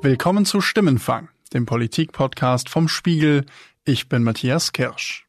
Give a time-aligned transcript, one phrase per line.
[0.00, 3.44] Willkommen zu Stimmenfang, dem Politik-Podcast vom Spiegel.
[3.84, 5.27] Ich bin Matthias Kirsch.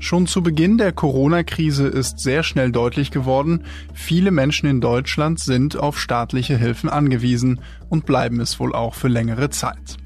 [0.00, 5.76] Schon zu Beginn der Corona-Krise ist sehr schnell deutlich geworden, viele Menschen in Deutschland sind
[5.76, 9.96] auf staatliche Hilfen angewiesen und bleiben es wohl auch für längere Zeit.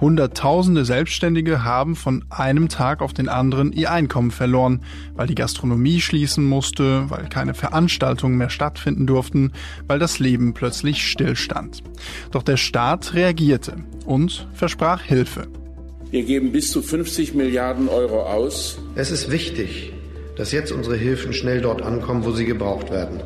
[0.00, 4.82] Hunderttausende Selbstständige haben von einem Tag auf den anderen ihr Einkommen verloren,
[5.14, 9.52] weil die Gastronomie schließen musste, weil keine Veranstaltungen mehr stattfinden durften,
[9.86, 11.82] weil das Leben plötzlich stillstand.
[12.30, 15.48] Doch der Staat reagierte und versprach Hilfe.
[16.10, 18.78] Wir geben bis zu 50 Milliarden Euro aus.
[18.94, 19.92] Es ist wichtig,
[20.36, 23.20] dass jetzt unsere Hilfen schnell dort ankommen, wo sie gebraucht werden.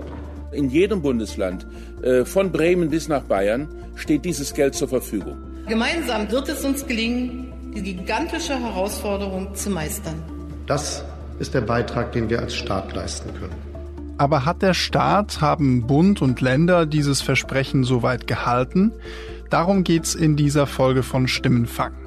[0.51, 1.65] In jedem Bundesland,
[2.03, 5.37] äh, von Bremen bis nach Bayern, steht dieses Geld zur Verfügung.
[5.69, 10.21] Gemeinsam wird es uns gelingen, die gigantische Herausforderung zu meistern.
[10.67, 11.05] Das
[11.39, 13.55] ist der Beitrag, den wir als Staat leisten können.
[14.19, 18.93] Aber hat der Staat, haben Bund und Länder dieses Versprechen soweit gehalten?
[19.51, 22.02] Darum geht's in dieser Folge von Stimmenfang.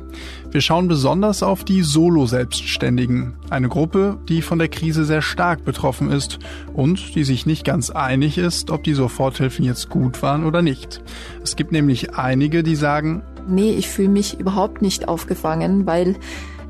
[0.51, 6.11] Wir schauen besonders auf die Solo-Selbstständigen, eine Gruppe, die von der Krise sehr stark betroffen
[6.11, 6.39] ist
[6.73, 11.01] und die sich nicht ganz einig ist, ob die Soforthilfen jetzt gut waren oder nicht.
[11.43, 16.15] Es gibt nämlich einige, die sagen, nee, ich fühle mich überhaupt nicht aufgefangen, weil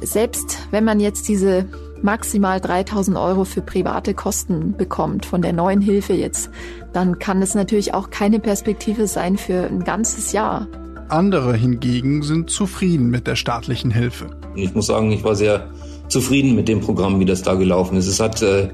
[0.01, 1.65] selbst wenn man jetzt diese
[2.01, 6.49] maximal 3000 Euro für private Kosten bekommt von der neuen Hilfe jetzt,
[6.93, 10.67] dann kann es natürlich auch keine Perspektive sein für ein ganzes Jahr.
[11.09, 14.27] Andere hingegen sind zufrieden mit der staatlichen Hilfe.
[14.55, 15.67] Ich muss sagen, ich war sehr
[16.07, 18.07] zufrieden mit dem Programm, wie das da gelaufen ist.
[18.07, 18.69] Es hat äh,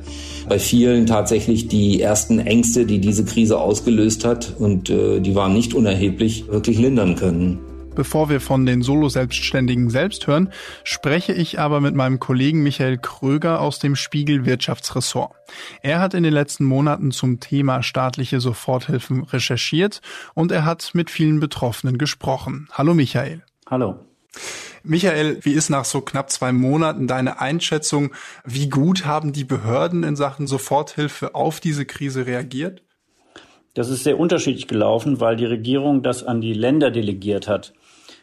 [0.47, 5.53] bei vielen tatsächlich die ersten Ängste, die diese Krise ausgelöst hat, und äh, die waren
[5.53, 7.59] nicht unerheblich, wirklich lindern können.
[7.93, 10.51] Bevor wir von den Solo-Selbstständigen selbst hören,
[10.85, 15.33] spreche ich aber mit meinem Kollegen Michael Kröger aus dem Spiegel Wirtschaftsressort.
[15.81, 20.01] Er hat in den letzten Monaten zum Thema staatliche Soforthilfen recherchiert
[20.33, 22.69] und er hat mit vielen Betroffenen gesprochen.
[22.71, 23.43] Hallo Michael.
[23.69, 23.99] Hallo.
[24.83, 28.13] Michael, wie ist nach so knapp zwei Monaten deine Einschätzung?
[28.45, 32.81] Wie gut haben die Behörden in Sachen Soforthilfe auf diese Krise reagiert?
[33.73, 37.73] Das ist sehr unterschiedlich gelaufen, weil die Regierung das an die Länder delegiert hat.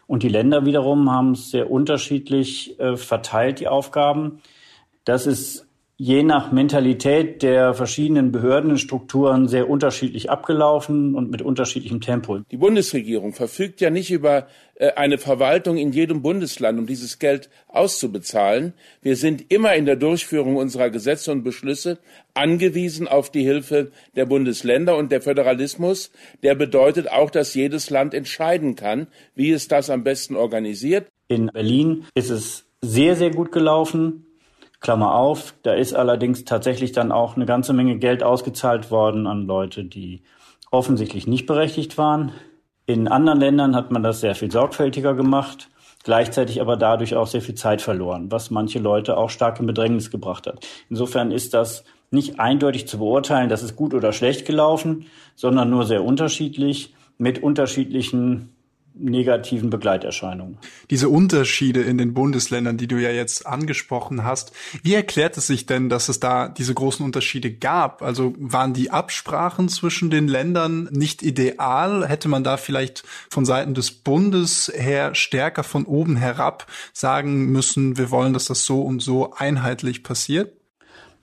[0.06, 4.41] Und die Länder wiederum haben es sehr unterschiedlich äh, verteilt, die Aufgaben.
[5.04, 5.67] Das ist
[6.00, 12.38] je nach Mentalität der verschiedenen Behördenstrukturen sehr unterschiedlich abgelaufen und mit unterschiedlichem Tempo.
[12.53, 17.50] Die Bundesregierung verfügt ja nicht über äh, eine Verwaltung in jedem Bundesland, um dieses Geld
[17.66, 18.75] auszubezahlen.
[19.03, 21.98] Wir sind immer in der Durchführung unserer Gesetze und Beschlüsse
[22.32, 26.12] angewiesen auf die Hilfe der Bundesländer und der Föderalismus,
[26.44, 31.08] der bedeutet auch, dass jedes Land entscheiden kann, wie es das am besten organisiert.
[31.26, 34.27] In Berlin ist es sehr, sehr gut gelaufen.
[34.80, 39.46] Klammer auf, da ist allerdings tatsächlich dann auch eine ganze Menge Geld ausgezahlt worden an
[39.46, 40.22] Leute, die
[40.70, 42.32] offensichtlich nicht berechtigt waren.
[42.86, 45.68] In anderen Ländern hat man das sehr viel sorgfältiger gemacht,
[46.04, 50.10] gleichzeitig aber dadurch auch sehr viel Zeit verloren, was manche Leute auch stark in Bedrängnis
[50.10, 50.66] gebracht hat.
[50.88, 55.84] Insofern ist das nicht eindeutig zu beurteilen, dass es gut oder schlecht gelaufen, sondern nur
[55.84, 58.54] sehr unterschiedlich mit unterschiedlichen
[58.98, 60.59] negativen Begleiterscheinungen.
[60.91, 65.66] Diese Unterschiede in den Bundesländern, die du ja jetzt angesprochen hast, wie erklärt es sich
[65.66, 68.03] denn, dass es da diese großen Unterschiede gab?
[68.03, 72.06] Also waren die Absprachen zwischen den Ländern nicht ideal?
[72.06, 77.97] Hätte man da vielleicht von Seiten des Bundes her stärker von oben herab sagen müssen,
[77.97, 80.57] wir wollen, dass das so und so einheitlich passiert?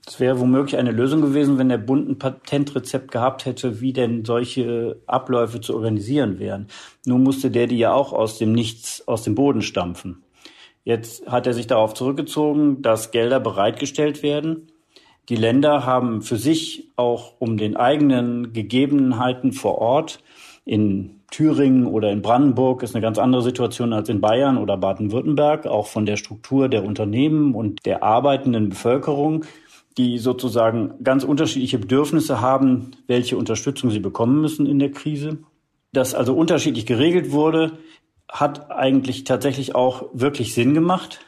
[0.08, 4.24] Es wäre womöglich eine Lösung gewesen, wenn der Bund ein Patentrezept gehabt hätte, wie denn
[4.24, 6.68] solche Abläufe zu organisieren wären.
[7.06, 10.24] Nur musste der die ja auch aus dem Nichts, aus dem Boden stampfen.
[10.84, 14.68] Jetzt hat er sich darauf zurückgezogen, dass Gelder bereitgestellt werden.
[15.30, 20.20] Die Länder haben für sich auch um den eigenen Gegebenheiten vor Ort
[20.66, 25.66] in Thüringen oder in Brandenburg ist eine ganz andere Situation als in Bayern oder Baden-Württemberg,
[25.66, 29.44] auch von der Struktur der Unternehmen und der arbeitenden Bevölkerung
[29.98, 35.38] die sozusagen ganz unterschiedliche Bedürfnisse haben, welche Unterstützung sie bekommen müssen in der Krise.
[35.94, 37.78] Das also unterschiedlich geregelt wurde,
[38.30, 41.22] hat eigentlich tatsächlich auch wirklich Sinn gemacht.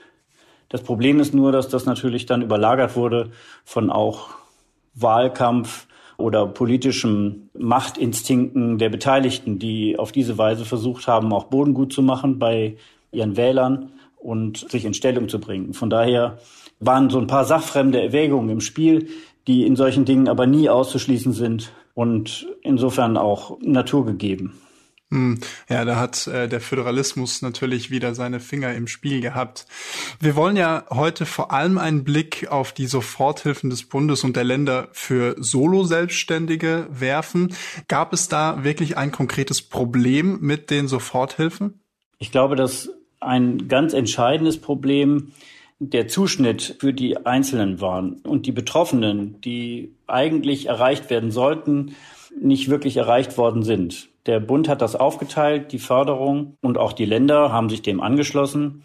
[0.69, 3.31] Das Problem ist nur, dass das natürlich dann überlagert wurde
[3.63, 4.31] von auch
[4.93, 5.87] Wahlkampf
[6.17, 12.01] oder politischem Machtinstinkten der Beteiligten, die auf diese Weise versucht haben, auch Boden gut zu
[12.01, 12.75] machen bei
[13.11, 15.73] ihren Wählern und sich in Stellung zu bringen.
[15.73, 16.39] Von daher
[16.79, 19.09] waren so ein paar sachfremde Erwägungen im Spiel,
[19.47, 24.53] die in solchen Dingen aber nie auszuschließen sind und insofern auch naturgegeben.
[25.09, 25.39] Hm,
[25.69, 29.65] ja, da hat äh, der Föderalismus natürlich wieder seine Finger im Spiel gehabt.
[30.19, 34.43] Wir wollen ja heute vor allem einen Blick auf die Soforthilfen des Bundes und der
[34.43, 37.55] Länder für Solo-Selbstständige werfen.
[37.87, 41.79] Gab es da wirklich ein konkretes Problem mit den Soforthilfen?
[42.19, 42.89] Ich glaube, dass
[43.21, 45.31] ein ganz entscheidendes Problem
[45.79, 51.95] der Zuschnitt für die Einzelnen waren und die Betroffenen, die eigentlich erreicht werden sollten,
[52.39, 54.09] nicht wirklich erreicht worden sind.
[54.25, 58.83] Der Bund hat das aufgeteilt, die Förderung und auch die Länder haben sich dem angeschlossen,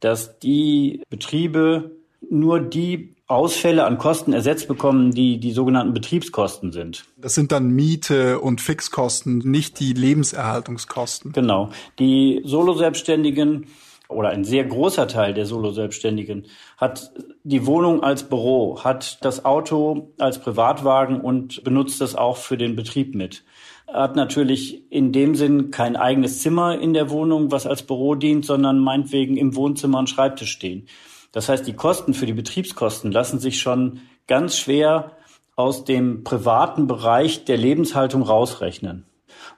[0.00, 1.92] dass die Betriebe
[2.28, 7.04] nur die Ausfälle an Kosten ersetzt bekommen, die die sogenannten Betriebskosten sind.
[7.16, 11.32] Das sind dann Miete und Fixkosten, nicht die Lebenserhaltungskosten.
[11.32, 11.70] Genau.
[12.00, 13.66] Die Soloselbstständigen
[14.10, 16.46] oder ein sehr großer Teil der Solo-Selbstständigen
[16.76, 17.12] hat
[17.44, 22.76] die Wohnung als Büro, hat das Auto als Privatwagen und benutzt das auch für den
[22.76, 23.44] Betrieb mit.
[23.86, 28.44] Hat natürlich in dem Sinn kein eigenes Zimmer in der Wohnung, was als Büro dient,
[28.44, 30.86] sondern meinetwegen im Wohnzimmer und Schreibtisch stehen.
[31.32, 35.12] Das heißt, die Kosten für die Betriebskosten lassen sich schon ganz schwer
[35.56, 39.04] aus dem privaten Bereich der Lebenshaltung rausrechnen.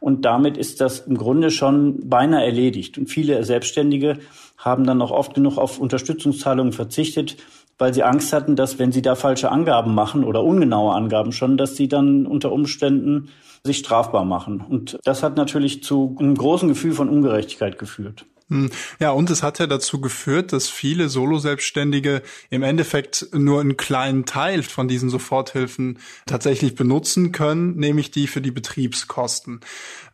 [0.03, 2.99] Und damit ist das im Grunde schon beinahe erledigt.
[2.99, 4.19] Und viele Selbstständige
[4.59, 7.37] haben dann noch oft genug auf Unterstützungszahlungen verzichtet,
[7.79, 11.57] weil sie Angst hatten, dass wenn sie da falsche Angaben machen oder ungenaue Angaben schon,
[11.57, 13.29] dass sie dann unter Umständen
[13.63, 14.61] sich strafbar machen.
[14.69, 18.27] Und das hat natürlich zu einem großen Gefühl von Ungerechtigkeit geführt.
[18.53, 18.71] Hm.
[19.01, 22.21] Ja, und es hat ja dazu geführt, dass viele Solo-Selbstständige
[22.51, 28.43] im Endeffekt nur einen kleinen Teil von diesen Soforthilfen tatsächlich benutzen können, nämlich die für
[28.43, 29.61] die Betriebskosten.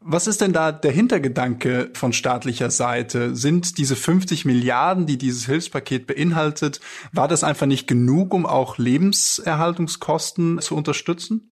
[0.00, 3.34] Was ist denn da der Hintergedanke von staatlicher Seite?
[3.34, 6.80] Sind diese 50 Milliarden, die dieses Hilfspaket beinhaltet,
[7.12, 11.50] war das einfach nicht genug, um auch Lebenserhaltungskosten zu unterstützen?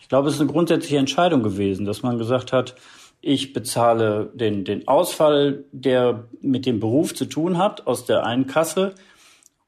[0.00, 2.76] Ich glaube, es ist eine grundsätzliche Entscheidung gewesen, dass man gesagt hat,
[3.24, 8.46] ich bezahle den, den Ausfall, der mit dem Beruf zu tun hat, aus der einen
[8.46, 8.94] Kasse.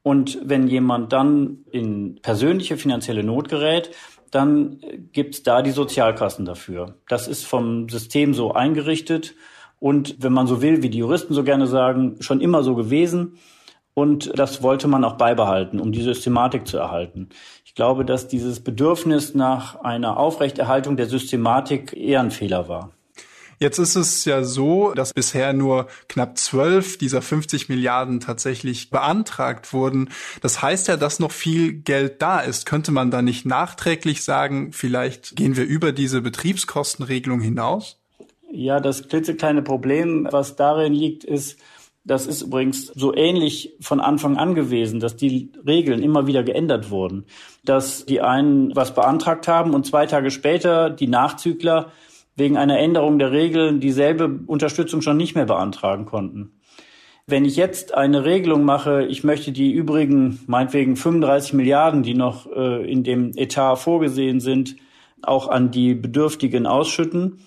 [0.03, 3.91] Und wenn jemand dann in persönliche finanzielle Not gerät,
[4.31, 4.79] dann
[5.11, 6.95] gibt's da die Sozialkassen dafür.
[7.07, 9.35] Das ist vom System so eingerichtet
[9.79, 13.37] und wenn man so will, wie die Juristen so gerne sagen, schon immer so gewesen.
[13.93, 17.29] Und das wollte man auch beibehalten, um die Systematik zu erhalten.
[17.65, 22.91] Ich glaube, dass dieses Bedürfnis nach einer Aufrechterhaltung der Systematik eher ein Fehler war.
[23.59, 29.73] Jetzt ist es ja so, dass bisher nur knapp zwölf dieser 50 Milliarden tatsächlich beantragt
[29.73, 30.09] wurden.
[30.41, 32.67] Das heißt ja, dass noch viel Geld da ist.
[32.67, 37.97] Könnte man da nicht nachträglich sagen, vielleicht gehen wir über diese Betriebskostenregelung hinaus?
[38.51, 41.59] Ja, das klitzekleine Problem, was darin liegt, ist,
[42.05, 46.89] das ist übrigens so ähnlich von Anfang an gewesen, dass die Regeln immer wieder geändert
[46.89, 47.25] wurden.
[47.65, 51.91] Dass die einen was beantragt haben und zwei Tage später die Nachzügler
[52.37, 56.51] wegen einer Änderung der Regeln dieselbe Unterstützung schon nicht mehr beantragen konnten.
[57.25, 62.49] Wenn ich jetzt eine Regelung mache, ich möchte die übrigen, meinetwegen 35 Milliarden, die noch
[62.49, 64.77] äh, in dem Etat vorgesehen sind,
[65.23, 67.39] auch an die Bedürftigen ausschütten,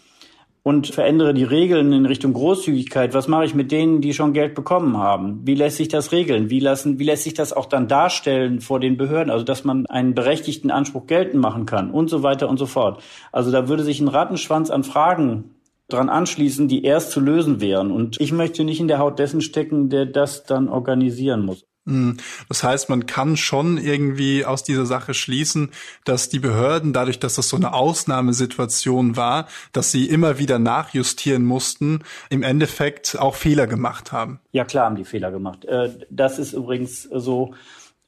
[0.62, 4.54] und verändere die Regeln in Richtung Großzügigkeit, was mache ich mit denen, die schon Geld
[4.54, 5.40] bekommen haben?
[5.44, 6.50] Wie lässt sich das regeln?
[6.50, 9.30] Wie, lassen, wie lässt sich das auch dann darstellen vor den Behörden?
[9.30, 13.02] Also, dass man einen berechtigten Anspruch geltend machen kann und so weiter und so fort.
[13.32, 15.54] Also, da würde sich ein Rattenschwanz an Fragen
[15.88, 17.90] dran anschließen, die erst zu lösen wären.
[17.90, 21.64] Und ich möchte nicht in der Haut dessen stecken, der das dann organisieren muss.
[21.86, 22.18] Hm.
[22.48, 25.70] Das heißt, man kann schon irgendwie aus dieser Sache schließen,
[26.04, 31.44] dass die Behörden, dadurch, dass das so eine Ausnahmesituation war, dass sie immer wieder nachjustieren
[31.44, 34.40] mussten, im Endeffekt auch Fehler gemacht haben.
[34.52, 35.64] Ja, klar haben die Fehler gemacht.
[35.64, 37.54] Äh, das ist übrigens so,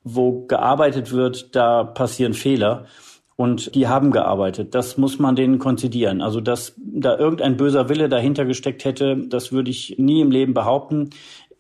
[0.04, 2.86] wo gearbeitet wird, da passieren Fehler.
[3.34, 4.74] Und die haben gearbeitet.
[4.74, 6.20] Das muss man denen konzidieren.
[6.20, 10.52] Also, dass da irgendein böser Wille dahinter gesteckt hätte, das würde ich nie im Leben
[10.54, 11.10] behaupten.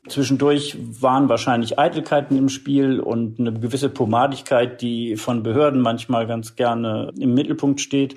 [0.08, 6.56] Zwischendurch waren wahrscheinlich Eitelkeiten im Spiel und eine gewisse Pomadigkeit, die von Behörden manchmal ganz
[6.56, 8.16] gerne im Mittelpunkt steht.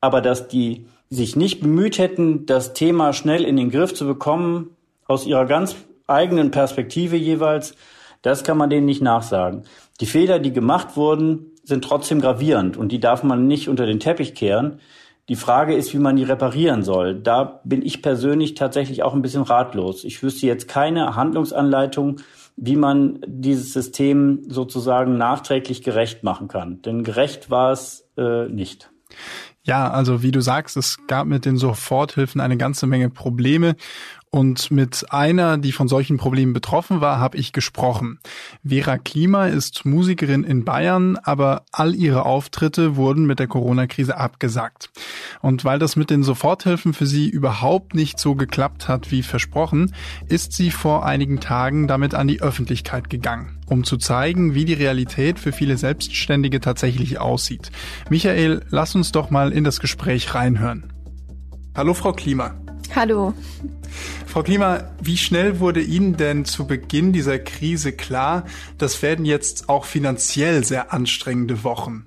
[0.00, 4.70] Aber dass die sich nicht bemüht hätten, das Thema schnell in den Griff zu bekommen,
[5.06, 5.76] aus ihrer ganz
[6.06, 7.74] eigenen Perspektive jeweils,
[8.22, 9.64] das kann man denen nicht nachsagen.
[10.00, 14.00] Die Fehler, die gemacht wurden, sind trotzdem gravierend und die darf man nicht unter den
[14.00, 14.80] Teppich kehren.
[15.28, 17.14] Die Frage ist, wie man die reparieren soll.
[17.14, 20.04] Da bin ich persönlich tatsächlich auch ein bisschen ratlos.
[20.04, 22.20] Ich wüsste jetzt keine Handlungsanleitung,
[22.56, 26.82] wie man dieses System sozusagen nachträglich gerecht machen kann.
[26.82, 28.90] Denn gerecht war es äh, nicht.
[29.64, 33.76] Ja, also wie du sagst, es gab mit den Soforthilfen eine ganze Menge Probleme
[34.34, 38.18] und mit einer, die von solchen Problemen betroffen war, habe ich gesprochen.
[38.66, 44.90] Vera Klima ist Musikerin in Bayern, aber all ihre Auftritte wurden mit der Corona-Krise abgesagt.
[45.42, 49.92] Und weil das mit den Soforthilfen für sie überhaupt nicht so geklappt hat wie versprochen,
[50.28, 54.72] ist sie vor einigen Tagen damit an die Öffentlichkeit gegangen, um zu zeigen, wie die
[54.72, 57.70] Realität für viele Selbstständige tatsächlich aussieht.
[58.08, 60.92] Michael, lass uns doch mal in das Gespräch reinhören.
[61.74, 62.54] Hallo Frau Klima.
[62.94, 63.32] Hallo.
[64.26, 68.44] Frau Klima, wie schnell wurde Ihnen denn zu Beginn dieser Krise klar,
[68.78, 72.06] das werden jetzt auch finanziell sehr anstrengende Wochen?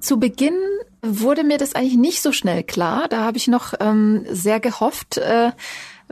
[0.00, 0.56] Zu Beginn
[1.02, 3.06] wurde mir das eigentlich nicht so schnell klar.
[3.08, 5.52] Da habe ich noch ähm, sehr gehofft, äh,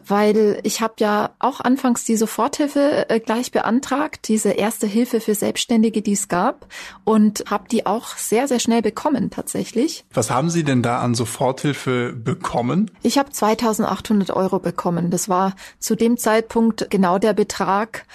[0.06, 5.34] weil ich habe ja auch anfangs die Soforthilfe äh, gleich beantragt, diese erste Hilfe für
[5.34, 6.66] Selbstständige, die es gab,
[7.04, 10.04] und habe die auch sehr, sehr schnell bekommen tatsächlich.
[10.12, 12.90] Was haben Sie denn da an Soforthilfe bekommen?
[13.02, 15.10] Ich habe 2800 Euro bekommen.
[15.10, 18.06] Das war zu dem Zeitpunkt genau der Betrag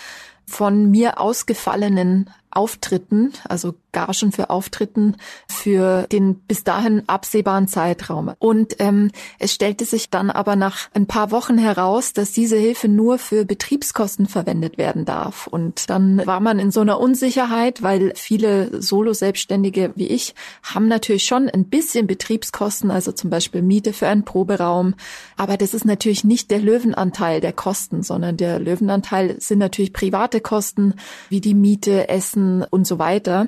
[0.45, 8.31] von mir ausgefallenen Auftritten, also Gagen für Auftritten für den bis dahin absehbaren Zeitraum.
[8.39, 12.87] Und ähm, es stellte sich dann aber nach ein paar Wochen heraus, dass diese Hilfe
[12.87, 15.47] nur für Betriebskosten verwendet werden darf.
[15.47, 21.25] Und dann war man in so einer Unsicherheit, weil viele Solo-Selbstständige wie ich haben natürlich
[21.25, 24.95] schon ein bisschen Betriebskosten, also zum Beispiel Miete für einen Proberaum.
[25.35, 30.41] Aber das ist natürlich nicht der Löwenanteil der Kosten, sondern der Löwenanteil sind natürlich private
[30.41, 30.93] Kosten
[31.29, 32.38] wie die Miete, Essen
[32.69, 33.47] und so weiter.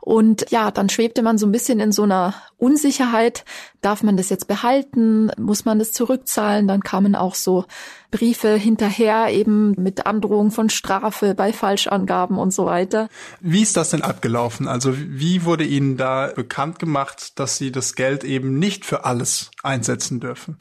[0.00, 3.44] Und ja, dann schwebte man so ein bisschen in so einer Unsicherheit.
[3.80, 5.30] Darf man das jetzt behalten?
[5.38, 6.68] Muss man das zurückzahlen?
[6.68, 7.64] Dann kamen auch so
[8.10, 13.08] Briefe hinterher, eben mit Androhung von Strafe bei Falschangaben und so weiter.
[13.40, 14.68] Wie ist das denn abgelaufen?
[14.68, 19.50] Also wie wurde Ihnen da bekannt gemacht, dass Sie das Geld eben nicht für alles
[19.62, 20.58] einsetzen dürfen?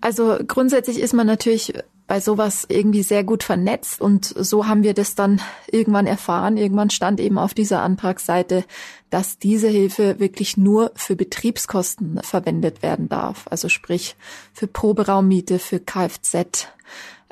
[0.00, 1.74] Also grundsätzlich ist man natürlich
[2.06, 6.56] bei sowas irgendwie sehr gut vernetzt und so haben wir das dann irgendwann erfahren.
[6.56, 8.64] Irgendwann stand eben auf dieser Antragsseite,
[9.08, 13.46] dass diese Hilfe wirklich nur für Betriebskosten verwendet werden darf.
[13.50, 14.16] Also sprich
[14.52, 16.66] für Proberaummiete, für Kfz,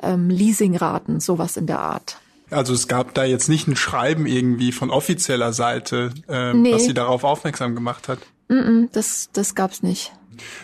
[0.01, 2.17] ähm, Leasingraten, sowas in der Art.
[2.49, 6.73] Also es gab da jetzt nicht ein Schreiben irgendwie von offizieller Seite, äh, nee.
[6.73, 8.19] was Sie darauf aufmerksam gemacht hat.
[8.47, 10.13] Mm -mm, das, das gab's nicht.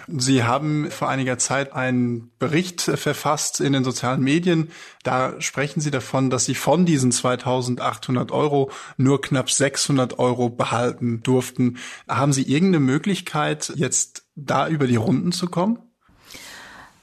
[0.08, 4.72] Sie haben vor einiger Zeit einen Bericht verfasst in den sozialen Medien.
[5.04, 11.22] Da sprechen Sie davon, dass Sie von diesen 2800 Euro nur knapp 600 Euro behalten
[11.24, 11.78] durften.
[12.08, 15.80] Haben Sie irgendeine Möglichkeit, jetzt da über die Runden zu kommen?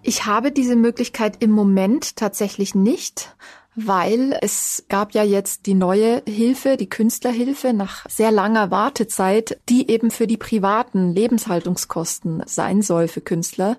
[0.03, 3.35] Ich habe diese Möglichkeit im Moment tatsächlich nicht
[3.77, 9.91] weil es gab ja jetzt die neue Hilfe, die Künstlerhilfe nach sehr langer Wartezeit, die
[9.91, 13.77] eben für die privaten Lebenshaltungskosten sein soll für Künstler.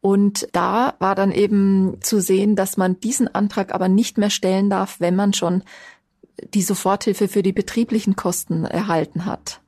[0.00, 4.68] Und da war dann eben zu sehen, dass man diesen Antrag aber nicht mehr stellen
[4.68, 5.62] darf, wenn man schon
[6.52, 9.60] die Soforthilfe für die betrieblichen Kosten erhalten hat.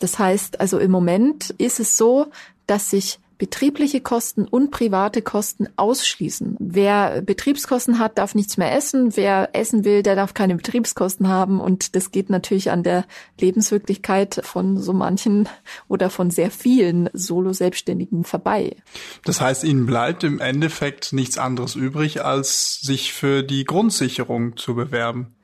[0.00, 2.26] Das heißt, also im Moment ist es so,
[2.66, 6.54] dass sich betriebliche Kosten und private Kosten ausschließen.
[6.60, 9.16] Wer Betriebskosten hat, darf nichts mehr essen.
[9.16, 11.58] Wer essen will, der darf keine Betriebskosten haben.
[11.58, 13.04] Und das geht natürlich an der
[13.40, 15.48] Lebenswirklichkeit von so manchen
[15.88, 18.76] oder von sehr vielen Solo-Selbstständigen vorbei.
[19.24, 24.76] Das heißt, Ihnen bleibt im Endeffekt nichts anderes übrig, als sich für die Grundsicherung zu
[24.76, 25.34] bewerben.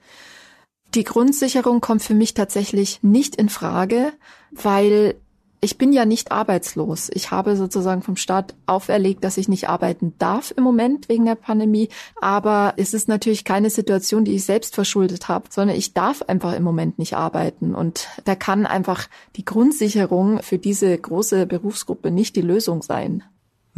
[0.94, 4.12] Die Grundsicherung kommt für mich tatsächlich nicht in Frage,
[4.52, 5.16] weil
[5.60, 7.10] ich bin ja nicht arbeitslos.
[7.12, 11.34] Ich habe sozusagen vom Staat auferlegt, dass ich nicht arbeiten darf im Moment wegen der
[11.34, 11.88] Pandemie.
[12.20, 16.54] Aber es ist natürlich keine Situation, die ich selbst verschuldet habe, sondern ich darf einfach
[16.54, 17.74] im Moment nicht arbeiten.
[17.74, 23.24] Und da kann einfach die Grundsicherung für diese große Berufsgruppe nicht die Lösung sein.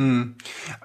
[0.01, 0.35] Hm.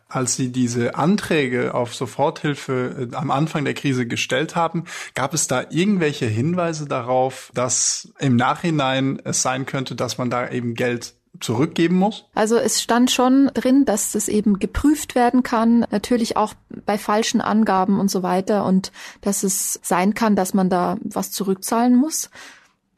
[0.09, 5.47] Als Sie diese Anträge auf Soforthilfe äh, am Anfang der Krise gestellt haben, gab es
[5.47, 11.15] da irgendwelche Hinweise darauf, dass im Nachhinein es sein könnte, dass man da eben Geld
[11.39, 12.25] zurückgeben muss?
[12.33, 16.53] Also es stand schon drin, dass das eben geprüft werden kann, natürlich auch
[16.85, 18.91] bei falschen Angaben und so weiter und
[19.21, 22.29] dass es sein kann, dass man da was zurückzahlen muss.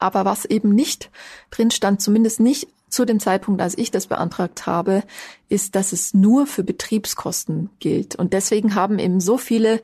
[0.00, 1.10] Aber was eben nicht
[1.50, 5.02] drin stand, zumindest nicht zu dem Zeitpunkt, als ich das beantragt habe,
[5.48, 8.16] ist, dass es nur für Betriebskosten gilt.
[8.16, 9.80] Und deswegen haben eben so viele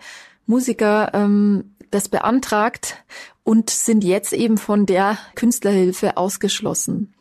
[0.46, 3.04] Musiker ähm, das beantragt
[3.44, 7.14] und sind jetzt eben von der Künstlerhilfe ausgeschlossen.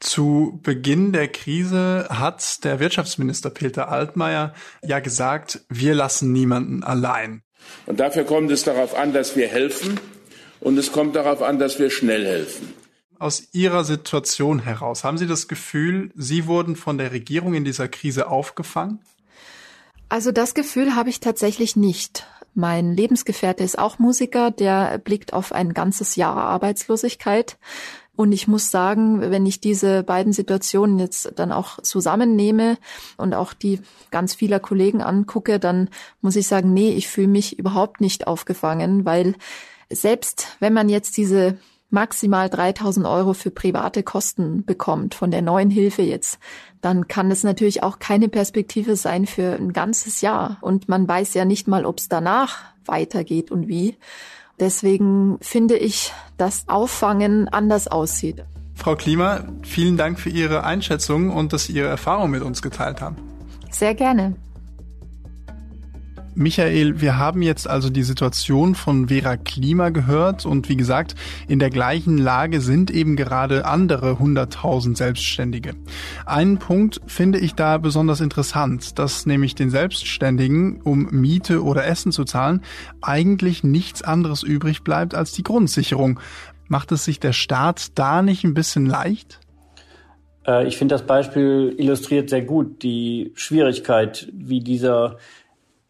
[0.00, 4.52] Zu Beginn der Krise hat der Wirtschaftsminister Peter Altmaier
[4.82, 7.42] ja gesagt, wir lassen niemanden allein.
[7.86, 9.98] Und dafür kommt es darauf an, dass wir helfen
[10.60, 12.74] und es kommt darauf an, dass wir schnell helfen.
[13.18, 17.88] Aus Ihrer Situation heraus, haben Sie das Gefühl, Sie wurden von der Regierung in dieser
[17.88, 18.98] Krise aufgefangen?
[20.08, 22.26] Also das Gefühl habe ich tatsächlich nicht.
[22.54, 27.58] Mein Lebensgefährte ist auch Musiker, der blickt auf ein ganzes Jahr Arbeitslosigkeit.
[28.16, 32.78] Und ich muss sagen, wenn ich diese beiden Situationen jetzt dann auch zusammennehme
[33.16, 33.80] und auch die
[34.12, 35.90] ganz vieler Kollegen angucke, dann
[36.20, 39.34] muss ich sagen, nee, ich fühle mich überhaupt nicht aufgefangen, weil
[39.90, 41.58] selbst wenn man jetzt diese
[41.94, 46.38] maximal 3000 Euro für private Kosten bekommt von der neuen Hilfe jetzt,
[46.82, 50.58] dann kann es natürlich auch keine Perspektive sein für ein ganzes Jahr.
[50.60, 53.96] Und man weiß ja nicht mal, ob es danach weitergeht und wie.
[54.60, 58.44] Deswegen finde ich, dass Auffangen anders aussieht.
[58.74, 63.00] Frau Klima, vielen Dank für Ihre Einschätzung und dass Sie Ihre Erfahrung mit uns geteilt
[63.00, 63.16] haben.
[63.70, 64.36] Sehr gerne.
[66.36, 71.14] Michael, wir haben jetzt also die Situation von Vera Klima gehört und wie gesagt,
[71.46, 75.74] in der gleichen Lage sind eben gerade andere 100.000 Selbstständige.
[76.26, 82.10] Einen Punkt finde ich da besonders interessant, dass nämlich den Selbstständigen, um Miete oder Essen
[82.10, 82.62] zu zahlen,
[83.00, 86.18] eigentlich nichts anderes übrig bleibt als die Grundsicherung.
[86.66, 89.38] Macht es sich der Staat da nicht ein bisschen leicht?
[90.46, 95.18] Äh, ich finde, das Beispiel illustriert sehr gut die Schwierigkeit, wie dieser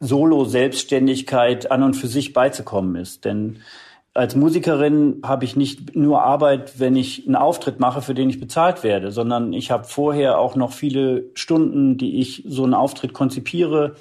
[0.04, 3.24] Solo-Selbstständigkeit an und für sich beizukommen ist.
[3.24, 3.58] Denn
[4.14, 8.38] als Musikerin habe ich nicht nur Arbeit, wenn ich einen Auftritt mache, für den ich
[8.38, 13.12] bezahlt werde, sondern ich habe vorher auch noch viele Stunden, die ich so einen Auftritt
[13.12, 13.96] konzipiere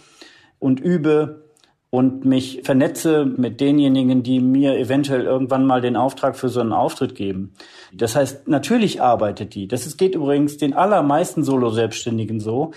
[0.60, 1.44] und übe
[1.90, 6.74] und mich vernetze mit denjenigen, die mir eventuell irgendwann mal den Auftrag für so einen
[6.74, 7.54] Auftritt geben.
[7.92, 9.68] Das heißt, natürlich arbeitet die.
[9.68, 12.72] Das geht übrigens den allermeisten Solo-Selbstständigen so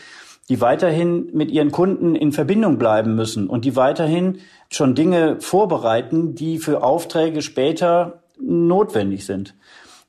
[0.49, 4.38] die weiterhin mit ihren Kunden in Verbindung bleiben müssen und die weiterhin
[4.71, 9.55] schon Dinge vorbereiten, die für Aufträge später notwendig sind.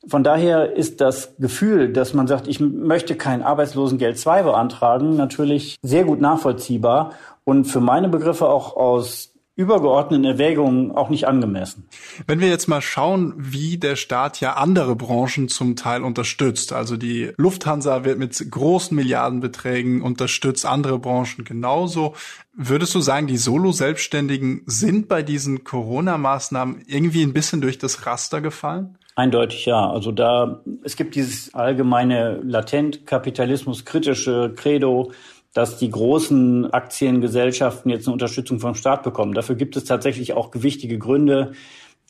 [0.06, 5.76] Von daher ist das Gefühl, dass man sagt, ich möchte kein Arbeitslosengeld 2 beantragen, natürlich
[5.82, 7.12] sehr gut nachvollziehbar
[7.44, 9.27] und für meine Begriffe auch aus
[9.58, 11.88] übergeordneten Erwägungen auch nicht angemessen.
[12.28, 16.96] Wenn wir jetzt mal schauen, wie der Staat ja andere Branchen zum Teil unterstützt, also
[16.96, 22.14] die Lufthansa wird mit großen Milliardenbeträgen unterstützt, andere Branchen genauso.
[22.54, 28.40] Würdest du sagen, die Solo-Selbstständigen sind bei diesen Corona-Maßnahmen irgendwie ein bisschen durch das Raster
[28.40, 28.96] gefallen?
[29.16, 29.90] Eindeutig ja.
[29.90, 35.10] Also da, es gibt dieses allgemeine latent Kapitalismus kritische Credo,
[35.58, 39.34] dass die großen Aktiengesellschaften jetzt eine Unterstützung vom Staat bekommen.
[39.34, 41.50] Dafür gibt es tatsächlich auch gewichtige Gründe,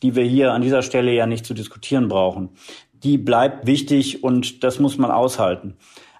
[0.03, 2.51] die wir hier an dieser Stelle ja nicht zu diskutieren brauchen.
[2.93, 5.79] Die bleibt wichtig und das muss man aushalten.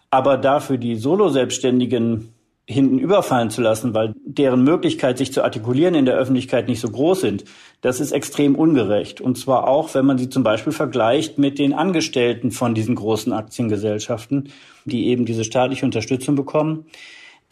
[0.09, 2.33] Aber dafür die Solo-Selbstständigen
[2.65, 6.89] hinten überfallen zu lassen, weil deren Möglichkeit, sich zu artikulieren in der Öffentlichkeit nicht so
[6.89, 7.45] groß sind,
[7.83, 9.21] das ist extrem ungerecht.
[9.21, 13.35] Und zwar auch, wenn man sie zum Beispiel vergleicht mit den Angestellten von diesen großen
[13.35, 14.49] Aktiengesellschaften,
[14.87, 16.87] die eben diese staatliche Unterstützung bekommen,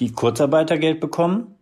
[0.00, 1.54] die Kurzarbeitergeld bekommen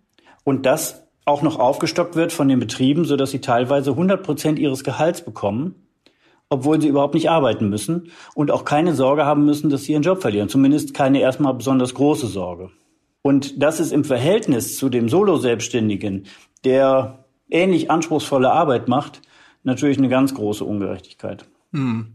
[0.44, 4.84] und das auch noch aufgestockt wird von den Betrieben, sodass sie teilweise 100 Prozent ihres
[4.84, 5.74] Gehalts bekommen,
[6.50, 10.02] obwohl sie überhaupt nicht arbeiten müssen und auch keine Sorge haben müssen, dass sie ihren
[10.02, 10.48] Job verlieren.
[10.48, 12.70] Zumindest keine erstmal besonders große Sorge.
[13.22, 16.26] Und das ist im Verhältnis zu dem Solo-Selbstständigen,
[16.64, 19.22] der ähnlich anspruchsvolle Arbeit macht,
[19.62, 21.46] natürlich eine ganz große Ungerechtigkeit.
[21.72, 22.14] Hm.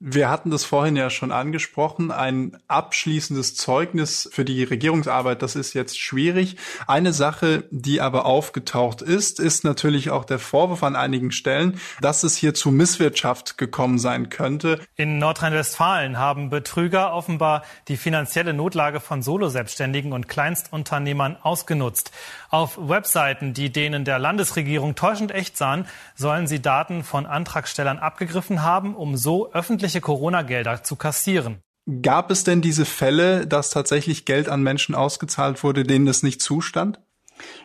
[0.00, 2.12] Wir hatten das vorhin ja schon angesprochen.
[2.12, 6.56] Ein abschließendes Zeugnis für die Regierungsarbeit, das ist jetzt schwierig.
[6.86, 12.22] Eine Sache, die aber aufgetaucht ist, ist natürlich auch der Vorwurf an einigen Stellen, dass
[12.22, 14.78] es hier zu Misswirtschaft gekommen sein könnte.
[14.94, 22.12] In Nordrhein-Westfalen haben Betrüger offenbar die finanzielle Notlage von Soloselbstständigen und Kleinstunternehmern ausgenutzt.
[22.50, 28.62] Auf Webseiten, die denen der Landesregierung täuschend echt sahen, sollen sie Daten von Antragstellern abgegriffen
[28.62, 31.58] haben, um so öffentlich öffentliche Corona-Gelder zu kassieren.
[32.02, 36.42] Gab es denn diese Fälle, dass tatsächlich Geld an Menschen ausgezahlt wurde, denen es nicht
[36.42, 37.00] zustand?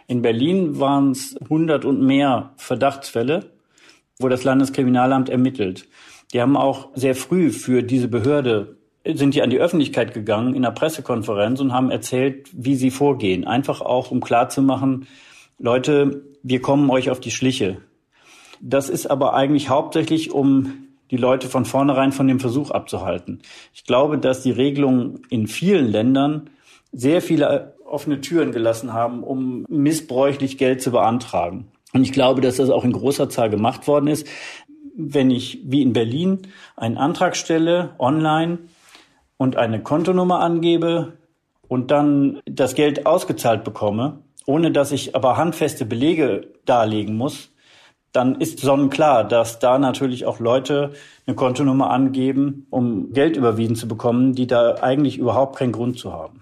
[0.07, 3.51] In Berlin waren es 100 und mehr Verdachtsfälle,
[4.19, 5.89] wo das Landeskriminalamt ermittelt.
[6.31, 10.63] Die haben auch sehr früh für diese Behörde sind die an die Öffentlichkeit gegangen in
[10.63, 13.45] einer Pressekonferenz und haben erzählt, wie sie vorgehen.
[13.45, 15.07] Einfach auch, um klarzumachen,
[15.59, 17.81] Leute, wir kommen euch auf die Schliche.
[18.61, 23.43] Das ist aber eigentlich hauptsächlich, um die Leute von vornherein von dem Versuch abzuhalten.
[23.71, 26.49] Ich glaube, dass die Regelungen in vielen Ländern
[26.91, 31.67] sehr viele offene Türen gelassen haben, um missbräuchlich Geld zu beantragen.
[31.93, 34.25] Und ich glaube, dass das auch in großer Zahl gemacht worden ist.
[34.95, 38.57] Wenn ich wie in Berlin einen Antrag stelle online
[39.37, 41.13] und eine Kontonummer angebe
[41.67, 47.52] und dann das Geld ausgezahlt bekomme, ohne dass ich aber handfeste Belege darlegen muss,
[48.13, 50.93] dann ist sonnenklar, dass da natürlich auch Leute
[51.25, 56.13] eine Kontonummer angeben, um Geld überwiesen zu bekommen, die da eigentlich überhaupt keinen Grund zu
[56.13, 56.41] haben.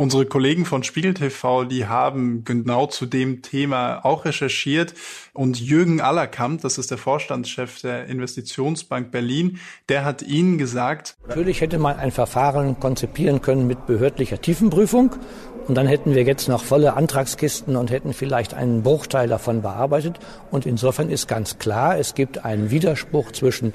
[0.00, 4.94] Unsere Kollegen von Spiegel TV, die haben genau zu dem Thema auch recherchiert.
[5.34, 9.60] Und Jürgen Allerkamp, das ist der Vorstandschef der Investitionsbank Berlin,
[9.90, 15.16] der hat Ihnen gesagt, Natürlich hätte man ein Verfahren konzipieren können mit behördlicher Tiefenprüfung.
[15.68, 20.18] Und dann hätten wir jetzt noch volle Antragskisten und hätten vielleicht einen Bruchteil davon bearbeitet.
[20.50, 23.74] Und insofern ist ganz klar, es gibt einen Widerspruch zwischen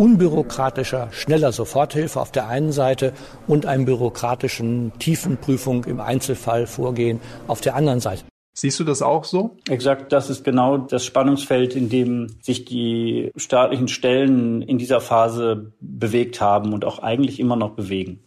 [0.00, 3.12] unbürokratischer, schneller Soforthilfe auf der einen Seite
[3.46, 8.24] und einem bürokratischen Tiefenprüfung im Einzelfall Vorgehen auf der anderen Seite.
[8.54, 9.58] Siehst du das auch so?
[9.68, 15.72] Exakt, das ist genau das Spannungsfeld, in dem sich die staatlichen Stellen in dieser Phase
[15.80, 18.20] bewegt haben und auch eigentlich immer noch bewegen.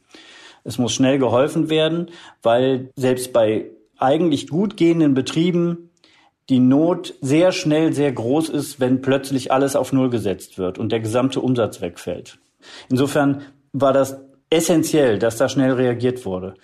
[0.63, 2.11] Es muss schnell geholfen werden,
[2.43, 3.65] weil selbst bei
[3.97, 5.89] eigentlich gut gehenden Betrieben
[6.49, 10.91] die Not sehr schnell sehr groß ist, wenn plötzlich alles auf Null gesetzt wird und
[10.91, 12.37] der gesamte Umsatz wegfällt.
[12.89, 14.17] Insofern war das
[14.49, 16.55] essentiell, dass da schnell reagiert wurde.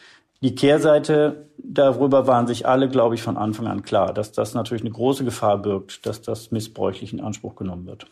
[0.42, 4.84] Die Kehrseite, darüber waren sich alle, glaube ich, von Anfang an klar, dass das natürlich
[4.84, 8.08] eine große Gefahr birgt, dass das missbräuchlich in Anspruch genommen wird.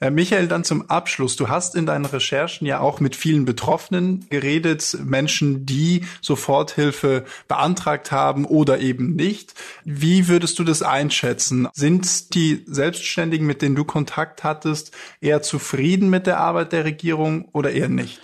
[0.00, 1.36] Äh, Michael, dann zum Abschluss.
[1.36, 8.12] Du hast in deinen Recherchen ja auch mit vielen Betroffenen geredet, Menschen, die Soforthilfe beantragt
[8.12, 9.54] haben oder eben nicht.
[9.84, 11.68] Wie würdest du das einschätzen?
[11.72, 17.48] Sind die Selbstständigen, mit denen du Kontakt hattest, eher zufrieden mit der Arbeit der Regierung
[17.52, 18.20] oder eher nicht?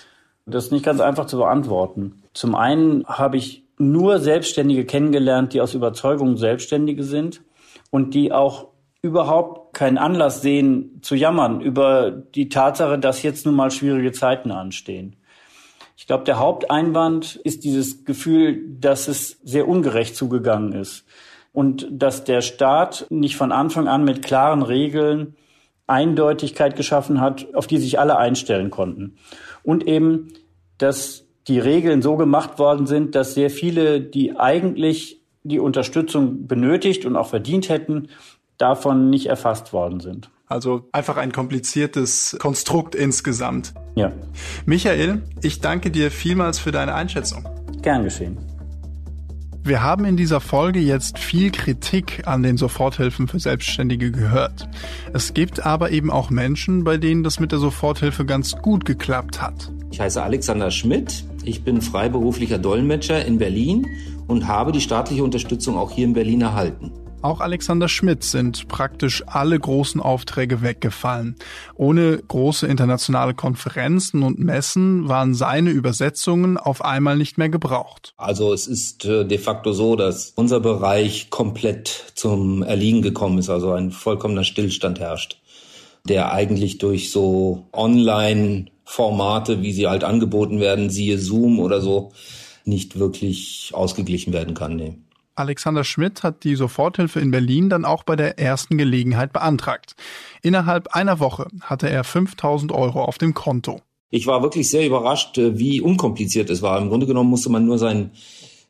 [0.46, 2.22] Das ist nicht ganz einfach zu beantworten.
[2.32, 7.42] Zum einen habe ich nur Selbstständige kennengelernt, die aus Überzeugung Selbstständige sind
[7.90, 8.68] und die auch
[9.02, 14.50] überhaupt keinen Anlass sehen zu jammern über die Tatsache, dass jetzt nun mal schwierige Zeiten
[14.50, 15.16] anstehen.
[15.96, 21.04] Ich glaube, der Haupteinwand ist dieses Gefühl, dass es sehr ungerecht zugegangen ist
[21.52, 25.34] und dass der Staat nicht von Anfang an mit klaren Regeln
[25.86, 29.16] Eindeutigkeit geschaffen hat, auf die sich alle einstellen konnten.
[29.62, 30.28] Und eben,
[30.76, 37.06] dass die Regeln so gemacht worden sind, dass sehr viele, die eigentlich die Unterstützung benötigt
[37.06, 38.08] und auch verdient hätten,
[38.58, 40.30] davon nicht erfasst worden sind.
[40.46, 43.74] Also einfach ein kompliziertes Konstrukt insgesamt.
[43.94, 44.12] Ja.
[44.66, 47.46] Michael, ich danke dir vielmals für deine Einschätzung.
[47.82, 48.38] Gern geschehen.
[49.62, 54.66] Wir haben in dieser Folge jetzt viel Kritik an den Soforthilfen für Selbstständige gehört.
[55.12, 59.42] Es gibt aber eben auch Menschen, bei denen das mit der Soforthilfe ganz gut geklappt
[59.42, 59.70] hat.
[59.90, 61.24] Ich heiße Alexander Schmidt.
[61.44, 63.86] Ich bin freiberuflicher Dolmetscher in Berlin
[64.26, 66.92] und habe die staatliche Unterstützung auch hier in Berlin erhalten.
[67.20, 71.34] Auch Alexander Schmidt sind praktisch alle großen Aufträge weggefallen.
[71.74, 78.14] Ohne große internationale Konferenzen und Messen waren seine Übersetzungen auf einmal nicht mehr gebraucht.
[78.16, 83.50] Also es ist äh, de facto so, dass unser Bereich komplett zum Erliegen gekommen ist,
[83.50, 85.40] also ein vollkommener Stillstand herrscht,
[86.08, 92.12] der eigentlich durch so Online-Formate, wie sie halt angeboten werden, siehe Zoom oder so,
[92.64, 94.76] nicht wirklich ausgeglichen werden kann.
[94.76, 94.98] Nee.
[95.38, 99.94] Alexander Schmidt hat die Soforthilfe in Berlin dann auch bei der ersten Gelegenheit beantragt.
[100.42, 103.80] Innerhalb einer Woche hatte er 5000 Euro auf dem Konto.
[104.10, 106.80] Ich war wirklich sehr überrascht, äh, wie unkompliziert es war.
[106.80, 108.12] Im Grunde genommen musste man nur seinen,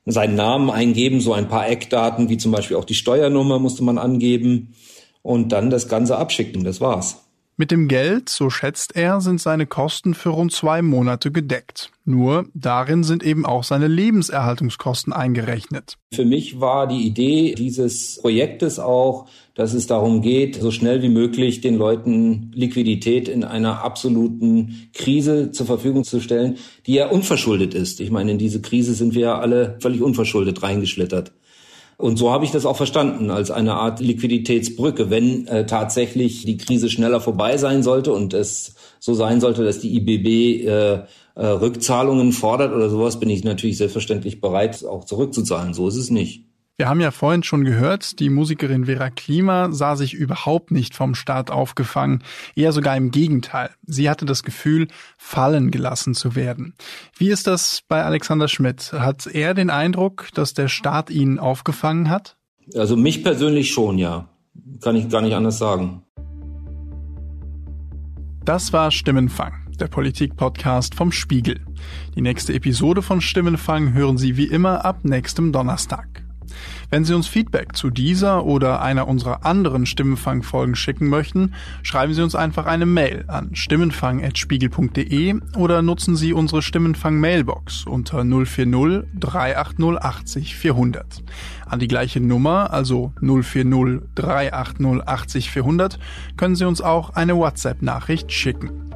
[0.05, 3.99] seinen Namen eingeben, so ein paar Eckdaten, wie zum Beispiel auch die Steuernummer musste man
[3.99, 4.75] angeben
[5.23, 6.65] und dann das Ganze abschicken.
[6.65, 7.28] Das war's.
[7.61, 11.91] Mit dem Geld, so schätzt er, sind seine Kosten für rund zwei Monate gedeckt.
[12.05, 15.97] Nur darin sind eben auch seine Lebenserhaltungskosten eingerechnet.
[16.15, 21.09] Für mich war die Idee dieses Projektes auch, dass es darum geht, so schnell wie
[21.09, 27.75] möglich den Leuten Liquidität in einer absoluten Krise zur Verfügung zu stellen, die ja unverschuldet
[27.75, 27.99] ist.
[27.99, 31.33] Ich meine, in diese Krise sind wir ja alle völlig unverschuldet reingeschlittert.
[31.99, 35.11] Und so habe ich das auch verstanden, als eine Art Liquiditätsbrücke.
[35.11, 39.81] Wenn äh, tatsächlich die Krise schneller vorbei sein sollte und es so sein sollte, dass
[39.81, 40.93] die IBB äh,
[41.35, 45.75] äh, Rückzahlungen fordert oder sowas, bin ich natürlich selbstverständlich bereit, auch zurückzuzahlen.
[45.75, 46.48] So ist es nicht.
[46.81, 51.17] Wir haben ja vorhin schon gehört, die Musikerin Vera Klima sah sich überhaupt nicht vom
[51.17, 52.23] Staat aufgefangen,
[52.55, 53.71] eher sogar im Gegenteil.
[53.85, 54.87] Sie hatte das Gefühl,
[55.17, 56.75] fallen gelassen zu werden.
[57.17, 58.93] Wie ist das bei Alexander Schmidt?
[58.93, 62.37] Hat er den Eindruck, dass der Staat ihn aufgefangen hat?
[62.77, 64.29] Also mich persönlich schon, ja.
[64.81, 66.05] Kann ich gar nicht anders sagen.
[68.45, 71.59] Das war Stimmenfang, der Politik-Podcast vom Spiegel.
[72.15, 76.28] Die nächste Episode von Stimmenfang hören Sie wie immer ab nächstem Donnerstag.
[76.91, 82.23] Wenn Sie uns Feedback zu dieser oder einer unserer anderen Stimmenfang-Folgen schicken möchten, schreiben Sie
[82.23, 90.57] uns einfach eine Mail an stimmenfang.spiegel.de oder nutzen Sie unsere Stimmenfang-Mailbox unter 040 380 80
[90.57, 91.23] 400.
[91.67, 95.99] An die gleiche Nummer, also 040 380 80 400,
[96.37, 98.88] können Sie uns auch eine WhatsApp-Nachricht schicken.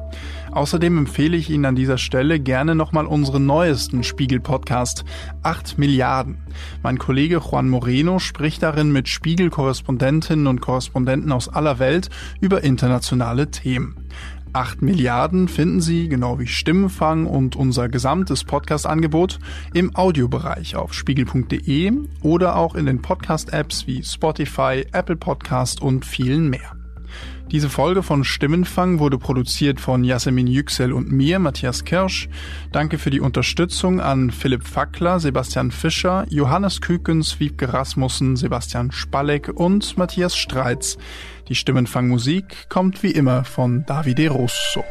[0.53, 5.03] Außerdem empfehle ich Ihnen an dieser Stelle gerne nochmal unseren neuesten Spiegel-Podcast
[5.41, 6.37] 8 Milliarden.
[6.83, 13.49] Mein Kollege Juan Moreno spricht darin mit Spiegel-Korrespondentinnen und Korrespondenten aus aller Welt über internationale
[13.49, 13.95] Themen.
[14.53, 19.39] 8 Milliarden finden Sie, genau wie Stimmenfang und unser gesamtes Podcast-Angebot,
[19.73, 26.47] im Audiobereich auf spiegel.de oder auch in den Podcast-Apps wie Spotify, Apple Podcast und vielen
[26.51, 26.82] mehr.
[27.53, 32.27] Diese Folge von Stimmenfang wurde produziert von Yasemin Yüksel und mir, Matthias Kirsch.
[32.71, 39.49] Danke für die Unterstützung an Philipp Fackler, Sebastian Fischer, Johannes Kükens, Wiebke Rasmussen, Sebastian Spalleck
[39.53, 40.97] und Matthias Streitz.
[41.47, 44.83] Die Stimmenfang-Musik kommt wie immer von Davide Russo.